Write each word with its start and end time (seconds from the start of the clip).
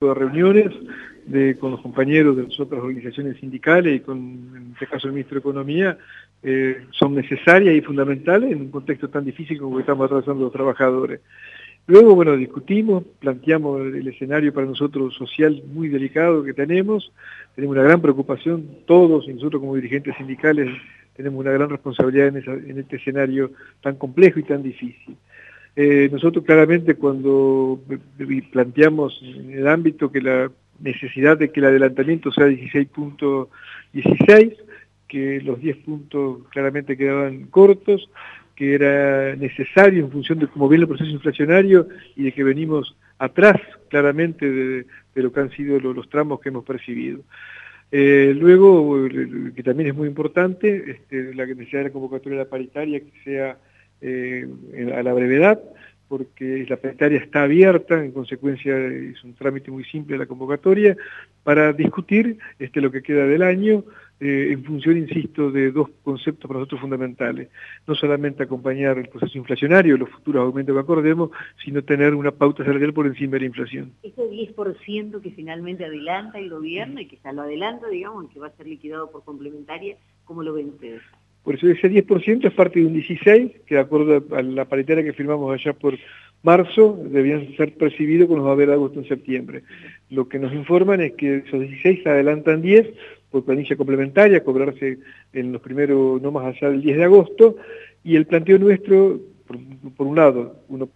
de 0.00 0.14
reuniones 0.14 0.72
con 1.60 1.72
los 1.72 1.82
compañeros 1.82 2.34
de 2.34 2.44
las 2.44 2.58
otras 2.58 2.80
organizaciones 2.80 3.36
sindicales 3.36 3.96
y 3.96 4.00
con, 4.00 4.16
en 4.56 4.70
este 4.72 4.86
caso, 4.86 5.08
el 5.08 5.12
ministro 5.12 5.34
de 5.34 5.40
Economía, 5.40 5.98
eh, 6.42 6.86
son 6.90 7.14
necesarias 7.14 7.74
y 7.74 7.82
fundamentales 7.82 8.50
en 8.50 8.62
un 8.62 8.70
contexto 8.70 9.10
tan 9.10 9.26
difícil 9.26 9.58
como 9.58 9.76
que 9.76 9.82
estamos 9.82 10.06
atravesando 10.06 10.44
los 10.44 10.52
trabajadores. 10.54 11.20
Luego, 11.86 12.14
bueno, 12.14 12.34
discutimos, 12.34 13.04
planteamos 13.18 13.82
el 13.82 14.08
escenario 14.08 14.54
para 14.54 14.66
nosotros 14.66 15.14
social 15.14 15.62
muy 15.66 15.88
delicado 15.88 16.44
que 16.44 16.54
tenemos, 16.54 17.12
tenemos 17.54 17.76
una 17.76 17.84
gran 17.84 18.00
preocupación, 18.00 18.66
todos 18.86 19.28
y 19.28 19.34
nosotros 19.34 19.60
como 19.60 19.76
dirigentes 19.76 20.16
sindicales 20.16 20.70
tenemos 21.14 21.40
una 21.40 21.52
gran 21.52 21.68
responsabilidad 21.68 22.28
en 22.28 22.78
este 22.78 22.96
escenario 22.96 23.50
tan 23.82 23.96
complejo 23.96 24.40
y 24.40 24.44
tan 24.44 24.62
difícil. 24.62 25.14
Eh, 25.76 26.08
nosotros 26.10 26.44
claramente 26.44 26.96
cuando 26.96 27.80
planteamos 28.52 29.20
en 29.22 29.52
el 29.52 29.68
ámbito 29.68 30.10
que 30.10 30.20
la 30.20 30.50
necesidad 30.80 31.38
de 31.38 31.50
que 31.50 31.60
el 31.60 31.66
adelantamiento 31.66 32.32
sea 32.32 32.48
16.16, 32.48 34.56
que 35.08 35.40
los 35.40 35.60
10 35.60 35.76
puntos 35.78 36.40
claramente 36.50 36.96
quedaban 36.96 37.46
cortos, 37.46 38.10
que 38.56 38.74
era 38.74 39.36
necesario 39.36 40.04
en 40.04 40.10
función 40.10 40.38
de 40.38 40.48
cómo 40.48 40.68
viene 40.68 40.82
el 40.82 40.88
proceso 40.88 41.10
inflacionario 41.10 41.88
y 42.16 42.24
de 42.24 42.32
que 42.32 42.44
venimos 42.44 42.94
atrás 43.18 43.56
claramente 43.88 44.50
de, 44.50 44.84
lo 45.14 45.32
que 45.32 45.40
han 45.40 45.50
sido 45.50 45.80
los, 45.80 45.96
los 45.96 46.08
tramos 46.08 46.40
que 46.40 46.50
hemos 46.50 46.64
percibido. 46.64 47.20
Eh, 47.92 48.34
luego, 48.38 49.08
que 49.54 49.62
también 49.62 49.88
es 49.88 49.96
muy 49.96 50.08
importante, 50.08 50.90
este, 50.90 51.34
la 51.34 51.46
necesidad 51.46 51.80
de 51.80 51.88
la 51.88 51.92
convocatoria 51.92 52.48
paritaria 52.48 53.00
que 53.00 53.12
sea 53.24 53.58
eh, 54.00 54.46
a 54.96 55.02
la 55.02 55.12
brevedad, 55.12 55.60
porque 56.08 56.66
la 56.68 56.76
paritaria 56.76 57.18
está 57.18 57.44
abierta, 57.44 58.04
en 58.04 58.10
consecuencia 58.10 58.76
es 58.76 59.22
un 59.22 59.34
trámite 59.34 59.70
muy 59.70 59.84
simple 59.84 60.18
la 60.18 60.26
convocatoria, 60.26 60.96
para 61.44 61.72
discutir 61.72 62.36
este, 62.58 62.80
lo 62.80 62.90
que 62.90 63.00
queda 63.00 63.26
del 63.26 63.42
año, 63.42 63.84
eh, 64.18 64.48
en 64.50 64.64
función, 64.64 64.98
insisto, 64.98 65.50
de 65.50 65.70
dos 65.70 65.88
conceptos 66.02 66.48
para 66.48 66.58
nosotros 66.58 66.80
fundamentales. 66.80 67.48
No 67.86 67.94
solamente 67.94 68.42
acompañar 68.42 68.98
el 68.98 69.08
proceso 69.08 69.38
inflacionario, 69.38 69.96
los 69.96 70.10
futuros 70.10 70.42
aumentos 70.42 70.74
que 70.74 70.80
acordemos, 70.80 71.30
sino 71.64 71.82
tener 71.82 72.14
una 72.14 72.32
pauta 72.32 72.64
salarial 72.64 72.92
por 72.92 73.06
encima 73.06 73.34
de 73.34 73.40
la 73.40 73.46
inflación. 73.46 73.92
Ese 74.02 74.22
10% 74.22 75.22
que 75.22 75.30
finalmente 75.30 75.84
adelanta 75.84 76.38
el 76.38 76.50
gobierno 76.50 77.00
y 77.00 77.06
que 77.06 77.18
ya 77.22 77.32
lo 77.32 77.42
adelanta, 77.42 77.88
digamos, 77.88 78.24
y 78.24 78.34
que 78.34 78.40
va 78.40 78.48
a 78.48 78.56
ser 78.56 78.66
liquidado 78.66 79.10
por 79.10 79.24
complementaria, 79.24 79.96
¿cómo 80.24 80.42
lo 80.42 80.54
ven 80.54 80.70
ustedes? 80.70 81.02
Por 81.44 81.54
eso 81.54 81.68
ese 81.68 81.90
10% 81.90 82.46
es 82.46 82.52
parte 82.52 82.80
de 82.80 82.86
un 82.86 82.92
16, 82.92 83.52
que 83.66 83.74
de 83.74 83.80
acuerdo 83.80 84.24
a 84.36 84.42
la 84.42 84.66
paritaria 84.66 85.04
que 85.04 85.12
firmamos 85.12 85.52
allá 85.52 85.72
por 85.72 85.96
marzo, 86.42 86.98
debían 87.10 87.54
ser 87.56 87.74
percibidos 87.74 88.28
va 88.28 88.50
a 88.50 88.52
haber 88.52 88.70
agosto 88.70 89.00
en 89.00 89.08
septiembre. 89.08 89.62
Lo 90.10 90.28
que 90.28 90.38
nos 90.38 90.52
informan 90.52 91.00
es 91.00 91.12
que 91.12 91.36
esos 91.46 91.60
16 91.60 92.02
se 92.02 92.08
adelantan 92.08 92.62
10 92.62 92.88
por 93.30 93.44
planilla 93.44 93.76
complementaria, 93.76 94.42
cobrarse 94.42 94.98
en 95.32 95.52
los 95.52 95.62
primeros, 95.62 96.20
no 96.20 96.30
más 96.30 96.46
allá 96.46 96.70
del 96.70 96.82
10 96.82 96.96
de 96.96 97.04
agosto, 97.04 97.56
y 98.02 98.16
el 98.16 98.26
planteo 98.26 98.58
nuestro, 98.58 99.20
por 99.96 100.06
un 100.06 100.16
lado, 100.16 100.56
uno 100.68 100.88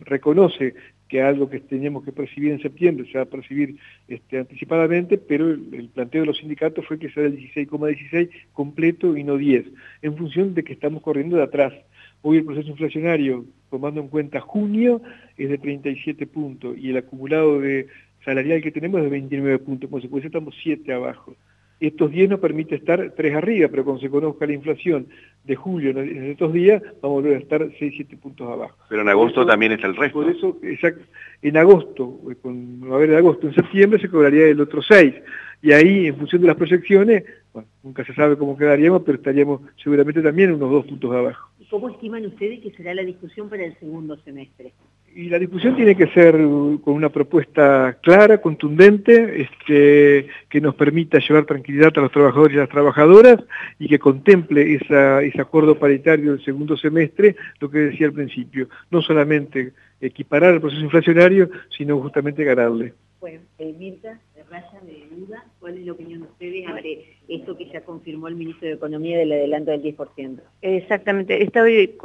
reconoce 0.00 0.74
que 1.12 1.20
algo 1.20 1.50
que 1.50 1.60
teníamos 1.60 2.04
que 2.04 2.10
percibir 2.10 2.52
en 2.52 2.62
septiembre 2.62 3.06
se 3.12 3.18
va 3.18 3.24
a 3.24 3.26
percibir 3.26 3.76
este, 4.08 4.38
anticipadamente, 4.38 5.18
pero 5.18 5.50
el, 5.50 5.68
el, 5.74 5.88
planteo 5.90 6.22
de 6.22 6.28
los 6.28 6.38
sindicatos 6.38 6.86
fue 6.86 6.98
que 6.98 7.10
sea 7.10 7.24
del 7.24 7.36
16,16 7.36 8.30
completo 8.54 9.14
y 9.14 9.22
no 9.22 9.36
10, 9.36 9.66
en 10.00 10.16
función 10.16 10.54
de 10.54 10.64
que 10.64 10.72
estamos 10.72 11.02
corriendo 11.02 11.36
de 11.36 11.42
atrás. 11.42 11.74
Hoy 12.22 12.38
el 12.38 12.46
proceso 12.46 12.70
inflacionario, 12.70 13.44
tomando 13.68 14.00
en 14.00 14.08
cuenta 14.08 14.40
junio, 14.40 15.02
es 15.36 15.50
de 15.50 15.58
37 15.58 16.26
puntos 16.28 16.78
y 16.78 16.88
el 16.88 16.96
acumulado 16.96 17.60
de 17.60 17.88
salarial 18.24 18.62
que 18.62 18.72
tenemos 18.72 19.00
es 19.00 19.04
de 19.04 19.10
29 19.10 19.58
puntos, 19.58 19.90
por 19.90 20.00
consecuencia 20.00 20.28
estamos 20.28 20.54
7 20.62 20.94
abajo. 20.94 21.36
Estos 21.78 22.10
10 22.10 22.30
nos 22.30 22.40
permite 22.40 22.74
estar 22.74 23.12
3 23.14 23.34
arriba, 23.34 23.68
pero 23.68 23.84
cuando 23.84 24.00
se 24.00 24.08
conozca 24.08 24.46
la 24.46 24.54
inflación 24.54 25.08
de 25.44 25.56
julio 25.56 25.90
en 25.90 26.30
estos 26.30 26.52
días, 26.52 26.80
vamos 27.00 27.18
a 27.18 27.20
volver 27.20 27.34
a 27.34 27.38
estar 27.38 27.68
6, 27.78 27.94
7 27.96 28.16
puntos 28.16 28.48
abajo. 28.48 28.76
Pero 28.88 29.02
en 29.02 29.08
agosto 29.08 29.40
eso, 29.40 29.50
también 29.50 29.72
está 29.72 29.88
el 29.88 29.96
resto. 29.96 30.20
Por 30.20 30.30
eso, 30.30 30.58
exacto, 30.62 31.02
en 31.42 31.56
agosto, 31.56 32.20
con, 32.40 32.80
a 32.92 32.96
ver, 32.96 33.10
de 33.10 33.16
agosto, 33.16 33.48
en 33.48 33.54
septiembre 33.54 34.00
se 34.00 34.08
cobraría 34.08 34.46
el 34.46 34.60
otro 34.60 34.80
6. 34.82 35.14
Y 35.62 35.72
ahí, 35.72 36.06
en 36.06 36.16
función 36.16 36.42
de 36.42 36.48
las 36.48 36.56
proyecciones, 36.56 37.24
bueno, 37.52 37.68
nunca 37.82 38.04
se 38.04 38.14
sabe 38.14 38.36
cómo 38.36 38.56
quedaríamos, 38.56 39.02
pero 39.02 39.18
estaríamos 39.18 39.60
seguramente 39.82 40.22
también 40.22 40.52
unos 40.52 40.70
2 40.70 40.86
puntos 40.86 41.12
abajo. 41.12 41.50
¿Cómo 41.70 41.88
estiman 41.88 42.26
ustedes 42.26 42.60
que 42.60 42.70
será 42.72 42.94
la 42.94 43.02
discusión 43.02 43.48
para 43.48 43.64
el 43.64 43.74
segundo 43.78 44.16
semestre? 44.18 44.72
Y 45.14 45.28
la 45.28 45.38
discusión 45.38 45.76
tiene 45.76 45.94
que 45.94 46.06
ser 46.08 46.32
con 46.32 46.94
una 46.94 47.10
propuesta 47.10 47.98
clara, 48.02 48.40
contundente, 48.40 49.42
este, 49.42 50.26
que 50.48 50.60
nos 50.60 50.74
permita 50.74 51.18
llevar 51.18 51.44
tranquilidad 51.44 51.92
a 51.96 52.00
los 52.00 52.12
trabajadores 52.12 52.54
y 52.54 52.58
a 52.58 52.62
las 52.62 52.70
trabajadoras 52.70 53.38
y 53.78 53.88
que 53.88 53.98
contemple 53.98 54.74
esa, 54.74 55.22
ese 55.22 55.40
acuerdo 55.40 55.78
paritario 55.78 56.32
del 56.32 56.44
segundo 56.44 56.78
semestre, 56.78 57.36
lo 57.60 57.70
que 57.70 57.78
decía 57.78 58.06
al 58.06 58.14
principio, 58.14 58.68
no 58.90 59.02
solamente 59.02 59.72
equiparar 60.00 60.54
el 60.54 60.60
proceso 60.60 60.82
inflacionario, 60.82 61.50
sino 61.76 62.00
justamente 62.00 62.44
ganarle. 62.44 62.94
Bueno, 63.20 63.40
eh, 63.58 63.74
Mirta, 63.78 64.18
de 64.34 64.42
raya 64.44 64.80
de 64.82 65.06
duda, 65.14 65.44
¿cuál 65.60 65.78
es 65.78 65.86
la 65.86 65.92
opinión 65.92 66.22
de 66.22 66.26
ustedes 66.26 66.66
sobre 66.66 67.18
esto 67.28 67.56
que 67.56 67.66
ya 67.66 67.82
confirmó 67.82 68.28
el 68.28 68.34
ministro 68.34 68.66
de 68.66 68.74
Economía 68.74 69.18
del 69.18 69.32
adelanto 69.32 69.70
del 69.70 69.82
10%? 69.82 70.40
Exactamente, 70.62 71.42
estoy 71.42 71.98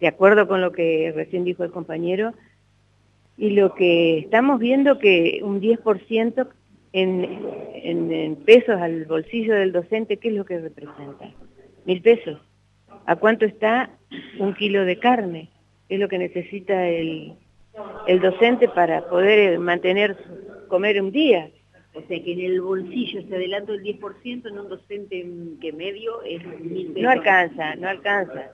de 0.00 0.06
acuerdo 0.06 0.46
con 0.46 0.60
lo 0.60 0.72
que 0.72 1.12
recién 1.14 1.44
dijo 1.44 1.64
el 1.64 1.70
compañero, 1.70 2.34
y 3.38 3.50
lo 3.50 3.74
que 3.74 4.18
estamos 4.18 4.58
viendo 4.58 4.98
que 4.98 5.40
un 5.42 5.60
10% 5.60 6.48
en, 6.92 7.24
en, 7.74 8.12
en, 8.12 8.36
pesos 8.36 8.80
al 8.80 9.04
bolsillo 9.04 9.54
del 9.54 9.72
docente, 9.72 10.16
¿qué 10.16 10.28
es 10.28 10.34
lo 10.34 10.44
que 10.44 10.58
representa? 10.58 11.30
Mil 11.84 12.02
pesos. 12.02 12.40
¿A 13.06 13.16
cuánto 13.16 13.44
está 13.46 13.90
un 14.38 14.54
kilo 14.54 14.84
de 14.84 14.98
carne? 14.98 15.50
Es 15.88 16.00
lo 16.00 16.08
que 16.08 16.18
necesita 16.18 16.88
el, 16.88 17.34
el 18.08 18.20
docente 18.20 18.68
para 18.68 19.08
poder 19.08 19.58
mantener, 19.60 20.16
comer 20.66 21.00
un 21.00 21.12
día. 21.12 21.48
O 21.94 22.02
sea 22.08 22.22
que 22.22 22.32
en 22.32 22.40
el 22.40 22.60
bolsillo 22.60 23.22
se 23.22 23.34
adelanta 23.36 23.72
el 23.72 23.82
10%, 23.82 24.48
en 24.48 24.58
un 24.58 24.68
docente 24.68 25.26
que 25.60 25.72
medio 25.72 26.22
es 26.22 26.44
mil 26.60 26.88
pesos. 26.88 27.02
No 27.02 27.10
alcanza, 27.10 27.76
no 27.76 27.88
alcanza. 27.88 28.50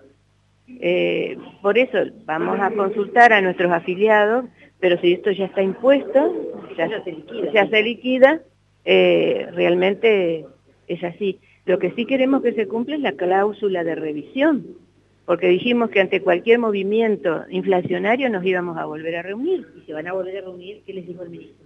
Eh, 0.69 1.37
por 1.61 1.77
eso 1.77 1.99
vamos 2.25 2.59
a 2.61 2.71
consultar 2.71 3.33
a 3.33 3.41
nuestros 3.41 3.71
afiliados, 3.71 4.47
pero 4.85 5.01
si 5.01 5.15
esto 5.15 5.31
ya 5.31 5.47
está 5.47 5.63
impuesto, 5.63 6.31
ya, 6.77 6.87
ya 6.91 7.03
se 7.03 7.13
liquida, 7.13 7.53
ya 7.55 7.67
se 7.71 7.83
liquida 7.83 8.43
eh, 8.85 9.47
realmente 9.55 10.45
es 10.89 11.03
así. 11.03 11.41
Lo 11.65 11.79
que 11.79 11.93
sí 11.93 12.05
queremos 12.05 12.43
que 12.43 12.53
se 12.53 12.69
cumpla 12.69 12.97
es 12.97 13.01
la 13.01 13.13
cláusula 13.13 13.83
de 13.83 13.95
revisión, 13.95 14.77
porque 15.25 15.49
dijimos 15.49 15.89
que 15.89 16.03
ante 16.03 16.21
cualquier 16.21 16.59
movimiento 16.59 17.45
inflacionario 17.49 18.29
nos 18.29 18.45
íbamos 18.45 18.77
a 18.77 18.85
volver 18.85 19.17
a 19.17 19.23
reunir. 19.23 19.67
¿Y 19.75 19.87
se 19.87 19.95
van 19.95 20.07
a 20.07 20.13
volver 20.13 20.37
a 20.37 20.41
reunir? 20.43 20.83
¿Qué 20.85 20.93
les 20.93 21.07
dijo 21.07 21.23
el 21.23 21.31
ministro? 21.31 21.65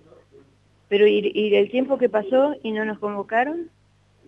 Pero 0.89 1.09
y, 1.09 1.33
y 1.35 1.57
el 1.57 1.73
tiempo 1.73 1.99
que 1.99 2.09
pasó 2.09 2.55
y 2.63 2.71
no 2.71 2.85
nos 2.85 3.01
convocaron 3.01 3.69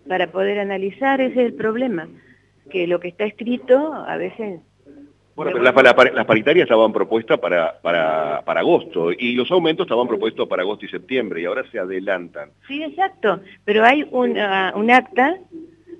para 0.05 0.33
poder 0.33 0.59
analizar, 0.59 1.21
ese 1.21 1.39
es 1.39 1.45
el 1.45 1.53
problema 1.53 2.09
que 2.69 2.87
lo 2.87 2.99
que 2.99 3.07
está 3.07 3.23
escrito 3.23 3.93
a 3.93 4.17
veces... 4.17 4.59
Bueno, 5.43 5.59
pero 5.59 5.63
las, 5.63 6.05
la, 6.05 6.11
las 6.13 6.25
paritarias 6.25 6.65
estaban 6.65 6.93
propuestas 6.93 7.39
para, 7.39 7.79
para, 7.81 8.43
para 8.45 8.59
agosto 8.59 9.11
y 9.11 9.33
los 9.33 9.49
aumentos 9.51 9.85
estaban 9.85 10.07
propuestos 10.07 10.47
para 10.47 10.61
agosto 10.61 10.85
y 10.85 10.89
septiembre 10.89 11.41
y 11.41 11.45
ahora 11.45 11.63
se 11.71 11.79
adelantan. 11.79 12.49
Sí, 12.67 12.83
exacto, 12.83 13.39
pero 13.65 13.83
hay 13.83 14.05
una, 14.11 14.71
un 14.75 14.91
acta 14.91 15.37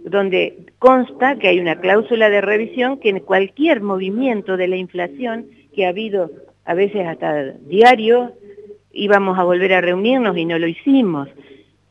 donde 0.04 0.68
consta 0.78 1.38
que 1.38 1.48
hay 1.48 1.60
una 1.60 1.80
cláusula 1.80 2.30
de 2.30 2.42
revisión 2.42 3.00
que 3.00 3.10
en 3.10 3.20
cualquier 3.20 3.82
movimiento 3.82 4.58
de 4.58 4.68
la 4.68 4.76
inflación 4.76 5.48
que 5.74 5.86
ha 5.86 5.90
habido 5.90 6.30
a 6.66 6.76
veces 6.76 7.08
hasta 7.08 7.54
diario 7.68 8.34
íbamos 8.92 9.40
a 9.40 9.44
volver 9.44 9.74
a 9.74 9.82
reunirnos 9.82 10.38
y 10.38 10.46
no 10.46 10.60
lo 10.60 10.68
hicimos 10.68 11.30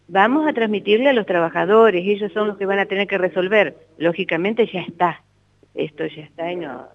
vamos 0.06 0.46
a 0.46 0.52
transmitirle 0.52 1.08
a 1.08 1.12
los 1.12 1.24
trabajadores, 1.24 2.04
ellos 2.04 2.32
son 2.32 2.48
los 2.48 2.58
que 2.58 2.66
van 2.66 2.80
a 2.80 2.86
tener 2.86 3.06
que 3.06 3.16
resolver. 3.16 3.76
Lógicamente 3.96 4.66
ya 4.66 4.80
está, 4.80 5.22
esto 5.74 6.04
ya 6.06 6.22
está 6.22 6.50
y 6.50 6.56
no, 6.56 6.88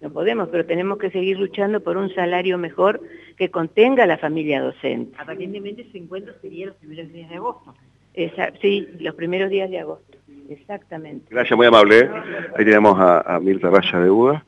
no 0.00 0.10
podemos, 0.10 0.48
pero 0.48 0.64
tenemos 0.64 0.98
que 0.98 1.10
seguir 1.10 1.38
luchando 1.38 1.80
por 1.80 1.96
un 1.96 2.12
salario 2.14 2.56
mejor 2.58 3.00
que 3.36 3.50
contenga 3.50 4.04
a 4.04 4.06
la 4.06 4.18
familia 4.18 4.62
docente. 4.62 5.14
Aparentemente 5.18 5.82
ese 5.82 5.98
encuentro 5.98 6.32
sería 6.40 6.66
los 6.66 6.76
primeros 6.76 7.12
días 7.12 7.28
de 7.28 7.36
agosto. 7.36 7.74
Esa, 8.14 8.52
sí, 8.60 8.88
los 8.98 9.14
primeros 9.14 9.50
días 9.50 9.70
de 9.70 9.78
agosto, 9.78 10.18
exactamente. 10.48 11.26
Gracias, 11.30 11.56
muy 11.56 11.66
amable. 11.66 12.10
Ahí 12.56 12.64
tenemos 12.64 12.98
a, 12.98 13.20
a 13.20 13.40
Mirta 13.40 13.70
Raya 13.70 14.00
de 14.00 14.10
Uda. 14.10 14.44